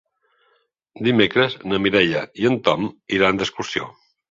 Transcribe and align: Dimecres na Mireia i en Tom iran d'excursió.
Dimecres 1.07 1.59
na 1.67 1.81
Mireia 1.85 2.25
i 2.45 2.51
en 2.53 2.59
Tom 2.71 2.91
iran 3.21 3.43
d'excursió. 3.45 3.95